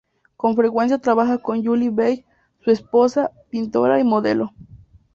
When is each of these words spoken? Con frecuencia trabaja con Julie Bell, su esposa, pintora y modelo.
Con 0.35 0.55
frecuencia 0.55 0.97
trabaja 0.97 1.37
con 1.37 1.63
Julie 1.63 1.91
Bell, 1.91 2.25
su 2.61 2.71
esposa, 2.71 3.29
pintora 3.51 3.99
y 3.99 4.03
modelo. 4.03 4.51